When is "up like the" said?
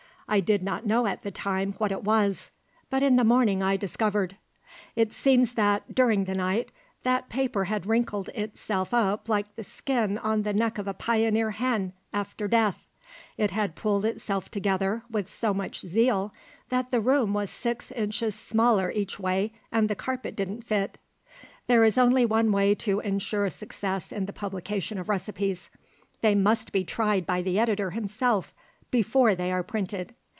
8.93-9.63